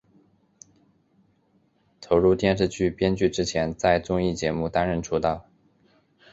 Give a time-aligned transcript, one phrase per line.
[2.01, 5.45] 投入电视剧编剧之前在综艺节目担任出道。